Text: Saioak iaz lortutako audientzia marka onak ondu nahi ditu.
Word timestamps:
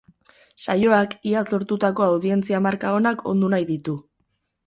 Saioak 0.67 1.11
iaz 1.31 1.43
lortutako 1.51 2.05
audientzia 2.07 2.63
marka 2.69 2.95
onak 3.01 3.23
ondu 3.35 3.51
nahi 3.55 3.69
ditu. 3.73 3.97